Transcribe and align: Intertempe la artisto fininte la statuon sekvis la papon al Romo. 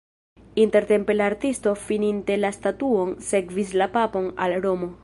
Intertempe 0.61 1.13
la 1.13 1.27
artisto 1.31 1.75
fininte 1.89 2.39
la 2.45 2.51
statuon 2.57 3.15
sekvis 3.31 3.77
la 3.83 3.91
papon 4.01 4.33
al 4.47 4.61
Romo. 4.67 4.95